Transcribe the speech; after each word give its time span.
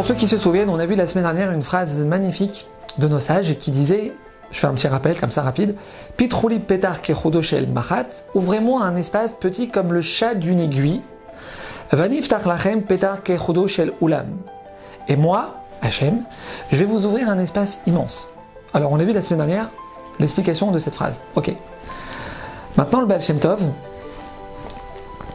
pour 0.00 0.06
ceux 0.06 0.14
qui 0.14 0.28
se 0.28 0.38
souviennent, 0.38 0.70
on 0.70 0.78
a 0.78 0.86
vu 0.86 0.94
la 0.94 1.06
semaine 1.06 1.24
dernière 1.24 1.52
une 1.52 1.60
phrase 1.60 2.00
magnifique 2.00 2.66
de 2.96 3.06
nos 3.06 3.20
sages 3.20 3.58
qui 3.58 3.70
disait, 3.70 4.14
je 4.50 4.58
fais 4.58 4.66
un 4.66 4.72
petit 4.72 4.88
rappel 4.88 5.20
comme 5.20 5.30
ça 5.30 5.42
rapide, 5.42 5.74
Pitrouli 6.16 6.58
petar 6.58 7.02
kechodoshel 7.02 7.68
machat, 7.68 8.06
ouvrez-moi 8.34 8.82
un 8.82 8.96
espace 8.96 9.34
petit 9.34 9.68
comme 9.68 9.92
le 9.92 10.00
chat 10.00 10.34
d'une 10.34 10.58
aiguille, 10.58 11.02
lachem. 11.92 12.82
Et 15.06 15.16
moi, 15.16 15.56
Hachem, 15.82 16.22
je 16.72 16.76
vais 16.76 16.86
vous 16.86 17.04
ouvrir 17.04 17.28
un 17.28 17.38
espace 17.38 17.82
immense. 17.86 18.26
Alors 18.72 18.92
on 18.92 19.00
a 19.00 19.04
vu 19.04 19.12
la 19.12 19.20
semaine 19.20 19.46
dernière 19.46 19.68
l'explication 20.18 20.70
de 20.70 20.78
cette 20.78 20.94
phrase. 20.94 21.20
Ok. 21.34 21.52
Maintenant 22.78 23.00
le 23.00 23.06
Baal 23.06 23.20
Shem 23.20 23.38
Tov, 23.38 23.60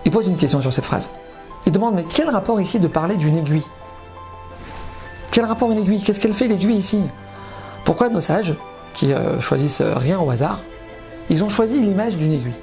il 0.06 0.12
pose 0.12 0.28
une 0.28 0.38
question 0.38 0.60
sur 0.60 0.74
cette 0.74 0.86
phrase. 0.86 1.12
Il 1.68 1.72
demande 1.72 1.94
mais 1.94 2.06
quel 2.12 2.32
rapport 2.32 2.60
ici 2.60 2.80
de 2.80 2.88
parler 2.88 3.16
d'une 3.16 3.38
aiguille? 3.38 3.62
Quel 5.36 5.44
rapport 5.44 5.70
une 5.70 5.80
aiguille? 5.80 6.02
Qu'est-ce 6.02 6.22
qu'elle 6.22 6.34
fait 6.34 6.48
l'aiguille 6.48 6.78
ici? 6.78 7.02
Pourquoi 7.84 8.08
nos 8.08 8.22
sages, 8.22 8.54
qui 8.94 9.12
euh, 9.12 9.42
choisissent 9.42 9.82
rien 9.82 10.18
au 10.18 10.30
hasard, 10.30 10.62
ils 11.30 11.44
ont 11.44 11.50
choisi 11.50 11.78
l'image 11.78 12.16
d'une 12.16 12.32
aiguille? 12.32 12.54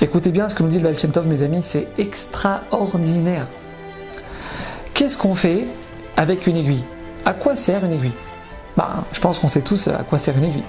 Écoutez 0.00 0.30
bien 0.30 0.48
ce 0.48 0.54
que 0.54 0.62
nous 0.62 0.70
dit 0.70 0.78
le 0.78 0.90
mes 1.26 1.42
amis, 1.42 1.60
c'est 1.62 1.88
extraordinaire. 1.98 3.46
Qu'est-ce 4.94 5.18
qu'on 5.18 5.34
fait 5.34 5.66
avec 6.16 6.46
une 6.46 6.56
aiguille? 6.56 6.84
À 7.26 7.34
quoi 7.34 7.56
sert 7.56 7.84
une 7.84 7.92
aiguille? 7.92 8.14
Bah, 8.78 9.04
Je 9.12 9.20
pense 9.20 9.38
qu'on 9.38 9.48
sait 9.48 9.60
tous 9.60 9.88
à 9.88 10.04
quoi 10.04 10.18
sert 10.18 10.38
une 10.38 10.44
aiguille. 10.44 10.64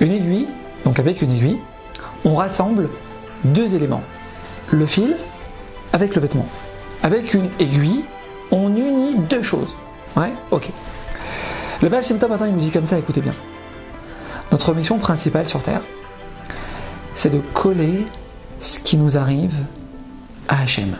Une 0.00 0.12
aiguille, 0.12 0.46
donc 0.86 0.98
avec 0.98 1.20
une 1.20 1.30
aiguille, 1.30 1.58
on 2.24 2.36
rassemble 2.36 2.88
deux 3.44 3.74
éléments. 3.74 4.02
Le 4.70 4.86
fil 4.86 5.14
avec 5.92 6.14
le 6.14 6.22
vêtement. 6.22 6.46
Avec 7.02 7.34
une 7.34 7.50
aiguille, 7.60 8.06
on 8.50 8.74
unit 8.74 9.01
deux 9.14 9.42
choses. 9.42 9.74
Ouais, 10.16 10.32
ok. 10.50 10.70
Le 11.80 11.88
Baal 11.88 12.04
Shem 12.04 12.18
il 12.20 12.52
nous 12.54 12.60
dit 12.60 12.70
comme 12.70 12.86
ça, 12.86 12.98
écoutez 12.98 13.20
bien. 13.20 13.32
Notre 14.50 14.74
mission 14.74 14.98
principale 14.98 15.46
sur 15.46 15.62
Terre, 15.62 15.80
c'est 17.14 17.30
de 17.30 17.40
coller 17.54 18.06
ce 18.60 18.78
qui 18.78 18.96
nous 18.96 19.18
arrive 19.18 19.54
à 20.48 20.62
Hachem. 20.62 20.96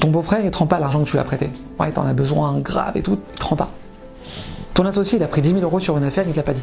Ton 0.00 0.10
beau-frère, 0.10 0.40
il 0.44 0.50
te 0.50 0.58
rend 0.58 0.66
pas 0.66 0.78
l'argent 0.78 1.00
que 1.00 1.06
tu 1.06 1.12
lui 1.12 1.20
as 1.20 1.24
prêté. 1.24 1.50
Ouais, 1.78 1.90
t'en 1.90 2.06
as 2.06 2.12
besoin 2.12 2.58
grave 2.58 2.96
et 2.96 3.02
tout, 3.02 3.18
il 3.32 3.38
te 3.38 3.44
rend 3.44 3.56
pas. 3.56 3.70
Ton 4.74 4.84
associé, 4.86 5.18
il 5.18 5.24
a 5.24 5.28
pris 5.28 5.42
10 5.42 5.50
000 5.50 5.62
euros 5.62 5.80
sur 5.80 5.96
une 5.96 6.04
affaire, 6.04 6.24
il 6.26 6.32
te 6.32 6.36
l'a 6.36 6.42
pas 6.42 6.52
dit. 6.52 6.62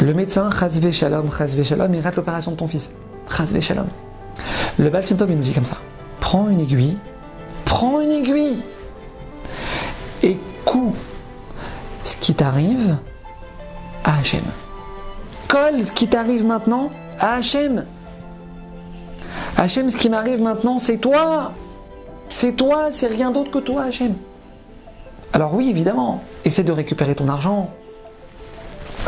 Le 0.00 0.12
médecin, 0.12 0.50
Chazve 0.50 0.90
Shalom, 0.90 1.30
Shalom, 1.64 1.94
il 1.94 2.00
rate 2.00 2.16
l'opération 2.16 2.50
de 2.50 2.56
ton 2.56 2.66
fils. 2.66 2.92
Chazve 3.34 3.60
Shalom. 3.60 3.86
Le 4.78 4.90
Baal 4.90 5.06
Shem 5.06 5.16
Tov, 5.16 5.30
il 5.30 5.36
nous 5.36 5.42
dit 5.42 5.52
comme 5.52 5.64
ça. 5.64 5.76
Prends 6.20 6.48
une 6.48 6.60
aiguille, 6.60 6.96
prends 7.74 8.00
une 8.00 8.12
aiguille 8.12 8.58
et 10.22 10.38
couds 10.64 10.94
ce 12.04 12.16
qui 12.16 12.32
t'arrive 12.32 12.98
à 14.04 14.18
Hachem. 14.18 14.44
Colle 15.48 15.84
ce 15.84 15.90
qui 15.90 16.06
t'arrive 16.06 16.46
maintenant 16.46 16.90
à 17.18 17.34
Hachem. 17.34 17.84
Hachem, 19.56 19.90
ce 19.90 19.96
qui 19.96 20.08
m'arrive 20.08 20.40
maintenant, 20.40 20.78
c'est 20.78 20.98
toi. 20.98 21.50
C'est 22.28 22.52
toi, 22.52 22.92
c'est 22.92 23.08
rien 23.08 23.32
d'autre 23.32 23.50
que 23.50 23.58
toi, 23.58 23.82
Hachem. 23.82 24.14
Alors 25.32 25.52
oui, 25.52 25.68
évidemment, 25.68 26.22
essaie 26.44 26.62
de 26.62 26.70
récupérer 26.70 27.16
ton 27.16 27.28
argent. 27.28 27.70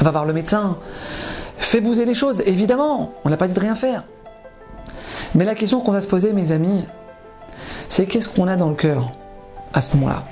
Va 0.00 0.10
voir 0.10 0.24
le 0.24 0.32
médecin. 0.32 0.76
Fais 1.58 1.80
bouger 1.80 2.04
les 2.04 2.14
choses, 2.14 2.42
évidemment. 2.46 3.12
On 3.24 3.30
n'a 3.30 3.36
pas 3.36 3.46
dit 3.46 3.54
de 3.54 3.60
rien 3.60 3.76
faire. 3.76 4.02
Mais 5.36 5.44
la 5.44 5.54
question 5.54 5.78
qu'on 5.80 5.92
va 5.92 6.00
se 6.00 6.08
poser, 6.08 6.32
mes 6.32 6.50
amis, 6.50 6.82
c'est 7.88 8.06
qu'est-ce 8.06 8.28
qu'on 8.28 8.48
a 8.48 8.56
dans 8.56 8.68
le 8.68 8.74
cœur 8.74 9.10
à 9.72 9.80
ce 9.80 9.96
moment-là? 9.96 10.24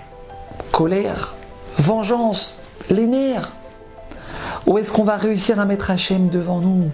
Colère, 0.73 1.35
vengeance, 1.79 2.57
les 2.91 3.07
nerfs 3.07 3.53
Ou 4.67 4.79
est-ce 4.79 4.93
qu'on 4.93 5.05
va 5.05 5.17
réussir 5.17 5.61
à 5.61 5.65
mettre 5.65 5.91
Hachem 5.91 6.29
devant 6.29 6.59
nous? 6.59 6.91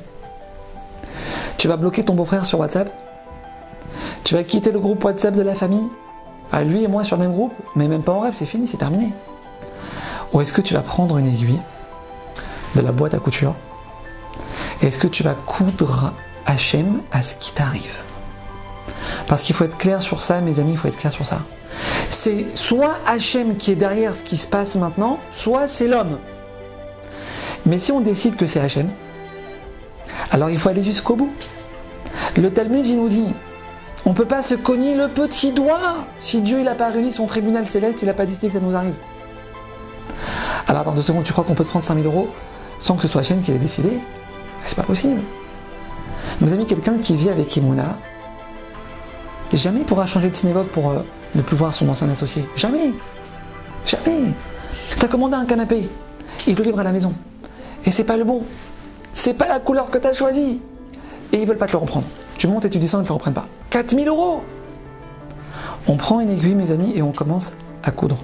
Tu 1.57 1.69
vas 1.69 1.77
bloquer 1.77 2.05
ton 2.05 2.15
beau-frère 2.15 2.45
sur 2.45 2.61
WhatsApp? 2.61 2.93
Tu 4.25 4.34
vas 4.34 4.45
quitter 4.45 4.71
le 4.71 4.81
groupe 4.81 5.05
WhatsApp 5.05 5.34
de 5.34 5.43
la 5.43 5.55
famille? 5.55 5.89
À 6.53 6.65
Lui 6.65 6.83
et 6.84 6.89
moi 6.89 7.05
sur 7.05 7.17
le 7.17 7.23
même 7.23 7.33
groupe 7.33 7.53
Mais 7.77 7.89
même 7.89 8.03
pas 8.03 8.13
en 8.13 8.21
rêve, 8.21 8.34
c'est 8.34 8.47
fini, 8.47 8.67
c'est 8.67 8.77
terminé. 8.77 9.13
Ou 10.33 10.41
est-ce 10.41 10.53
que 10.53 10.61
tu 10.61 10.75
vas 10.75 10.81
prendre 10.81 11.19
une 11.19 11.27
aiguille 11.27 11.61
de 12.77 12.81
la 12.81 12.93
boîte 12.93 13.15
à 13.15 13.19
couture? 13.19 13.55
Est-ce 14.83 14.99
que 14.99 15.07
tu 15.07 15.23
vas 15.23 15.34
coudre 15.34 16.13
Hachem 16.47 17.03
à 17.13 17.23
ce 17.23 17.34
qui 17.34 17.53
t'arrive? 17.53 17.99
Parce 19.31 19.43
qu'il 19.43 19.55
faut 19.55 19.63
être 19.63 19.79
clair 19.79 20.03
sur 20.03 20.25
ça, 20.25 20.41
mes 20.41 20.59
amis, 20.59 20.73
il 20.73 20.77
faut 20.77 20.89
être 20.89 20.97
clair 20.97 21.13
sur 21.13 21.25
ça. 21.25 21.43
C'est 22.09 22.47
soit 22.55 22.97
Hachem 23.07 23.57
qui 23.59 23.71
est 23.71 23.77
derrière 23.77 24.17
ce 24.17 24.25
qui 24.25 24.37
se 24.37 24.49
passe 24.49 24.75
maintenant, 24.75 25.21
soit 25.33 25.69
c'est 25.69 25.87
l'homme. 25.87 26.19
Mais 27.65 27.79
si 27.79 27.93
on 27.93 28.01
décide 28.01 28.35
que 28.35 28.47
c'est 28.47 28.59
Hachem, 28.59 28.89
alors 30.33 30.51
il 30.51 30.59
faut 30.59 30.69
aller 30.69 30.83
jusqu'au 30.83 31.15
bout. 31.15 31.31
Le 32.37 32.53
Talmud, 32.53 32.85
il 32.85 32.97
nous 32.97 33.09
dit, 33.09 33.27
on 34.05 34.11
ne 34.11 34.15
peut 34.17 34.25
pas 34.25 34.43
se 34.43 34.57
cogner 34.57 34.97
le 34.97 35.07
petit 35.07 35.53
doigt 35.53 35.99
si 36.19 36.43
Dieu 36.43 36.61
n'a 36.65 36.75
pas 36.75 36.89
réuni 36.89 37.13
son 37.13 37.27
tribunal 37.27 37.71
céleste, 37.71 38.03
il 38.03 38.07
n'a 38.07 38.15
pas 38.15 38.27
décidé 38.27 38.49
que 38.49 38.55
ça 38.55 38.61
nous 38.61 38.75
arrive. 38.75 38.95
Alors 40.67 40.83
attends 40.83 40.95
deux 40.97 41.03
secondes, 41.03 41.23
tu 41.23 41.33
crois 41.33 41.45
qu'on 41.45 41.55
peut 41.55 41.63
prendre 41.63 41.85
5000 41.85 42.05
euros 42.05 42.31
sans 42.81 42.97
que 42.97 43.03
ce 43.03 43.07
soit 43.07 43.21
Hachem 43.21 43.43
qui 43.43 43.53
l'ait 43.53 43.59
décidé? 43.59 43.91
C'est 44.67 44.75
pas 44.75 44.83
possible. 44.83 45.21
Mes 46.41 46.53
amis, 46.53 46.67
quelqu'un 46.67 46.95
qui 46.95 47.15
vit 47.15 47.31
avec 47.31 47.57
Emouna, 47.57 47.97
jamais 49.56 49.81
pourra 49.81 50.06
changer 50.06 50.31
de 50.31 50.34
synagogue 50.34 50.69
pour 50.69 50.91
euh, 50.91 50.99
ne 51.34 51.43
plus 51.43 51.56
voir 51.56 51.75
son 51.75 51.88
ancien 51.88 52.09
associé. 52.09 52.44
Jamais. 52.56 52.93
Jamais. 53.87 54.33
Tu 54.99 55.05
as 55.05 55.09
commandé 55.09 55.34
un 55.34 55.44
canapé, 55.44 55.88
il 56.47 56.55
te 56.55 56.62
livre 56.62 56.81
à 56.81 56.84
la 56.84 56.93
maison. 56.93 57.15
Et 57.84 57.91
c'est 57.91 58.05
pas 58.05 58.16
le 58.16 58.25
bon. 58.25 58.43
C'est 59.15 59.34
pas 59.34 59.49
la 59.49 59.59
couleur 59.59 59.91
que 59.91 59.99
tu 59.99 60.06
as 60.06 60.12
choisie. 60.12 60.60
Et 61.33 61.39
ils 61.39 61.47
veulent 61.47 61.56
pas 61.56 61.66
te 61.66 61.72
le 61.72 61.78
reprendre. 61.78 62.06
Tu 62.37 62.47
montes 62.47 62.65
et 62.65 62.71
tu 62.71 62.78
descends, 62.78 62.99
ils 62.99 63.03
ne 63.03 63.06
te 63.06 63.10
le 63.10 63.15
reprennent 63.15 63.34
pas. 63.34 63.47
4000 63.71 64.09
euros 64.09 64.43
On 65.87 65.97
prend 65.97 66.21
une 66.21 66.31
aiguille, 66.31 66.55
mes 66.55 66.71
amis, 66.71 66.93
et 66.94 67.03
on 67.03 67.12
commence 67.12 67.53
à 67.83 67.91
coudre. 67.91 68.19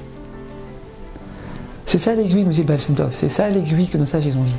C'est 1.87 1.99
ça 1.99 2.15
l'aiguille, 2.15 2.45
nous 2.45 2.51
dit 2.51 2.65
le 2.65 2.77
C'est 3.13 3.29
ça 3.29 3.49
l'aiguille 3.49 3.89
que 3.89 3.97
nos 3.97 4.07
sages 4.07 4.27
ils 4.27 4.37
ont 4.37 4.43
dit. 4.43 4.57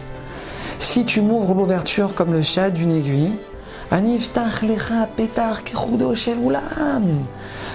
Si 0.79 1.05
tu 1.05 1.21
m'ouvres 1.21 1.53
l'ouverture 1.53 2.13
comme 2.13 2.31
le 2.31 2.41
chat 2.41 2.69
d'une 2.69 2.91
aiguille, 2.91 3.31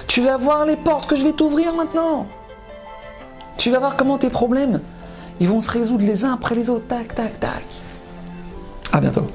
tu 0.07 0.23
vas 0.23 0.37
voir 0.37 0.67
les 0.67 0.77
portes 0.77 1.09
que 1.09 1.17
je 1.17 1.23
vais 1.23 1.33
t'ouvrir 1.33 1.75
maintenant. 1.75 2.27
Tu 3.57 3.71
vas 3.71 3.79
voir 3.79 3.97
comment 3.97 4.19
tes 4.19 4.31
problèmes, 4.31 4.81
ils 5.41 5.49
vont 5.49 5.61
se 5.61 5.71
résoudre 5.71 6.05
les 6.05 6.25
uns 6.25 6.33
après 6.33 6.55
les 6.55 6.69
autres. 6.69 6.87
Tac, 6.87 7.15
tac, 7.15 7.41
tac. 7.41 7.65
À 8.93 9.01
bientôt. 9.01 9.27